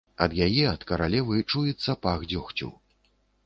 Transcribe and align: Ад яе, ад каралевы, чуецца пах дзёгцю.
Ад 0.25 0.31
яе, 0.45 0.63
ад 0.69 0.81
каралевы, 0.93 1.37
чуецца 1.51 1.97
пах 2.09 2.27
дзёгцю. 2.35 2.75